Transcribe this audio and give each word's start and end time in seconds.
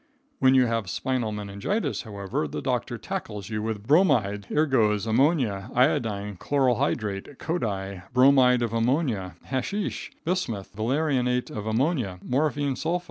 When 0.39 0.55
you 0.55 0.65
have 0.65 0.89
spinal 0.89 1.31
meningitis, 1.31 2.01
however, 2.01 2.47
the 2.47 2.59
doctor 2.63 2.97
tackles 2.97 3.51
you 3.51 3.61
with 3.61 3.85
bromides, 3.85 4.47
ergots, 4.49 5.05
ammonia, 5.05 5.69
iodine, 5.75 6.37
chloral 6.37 6.77
hydrate, 6.77 7.37
codi, 7.37 8.01
bromide 8.11 8.63
of 8.63 8.73
ammonia, 8.73 9.35
hasheesh, 9.45 10.09
bismuth, 10.25 10.75
valerianate 10.75 11.51
of 11.51 11.67
ammonia, 11.67 12.17
morphine 12.23 12.73
sulph. 12.75 12.99